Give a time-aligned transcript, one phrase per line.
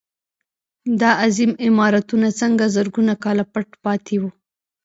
[1.01, 4.29] دا عظیم عمارتونه څنګه زرګونه کاله پټ پاتې وو.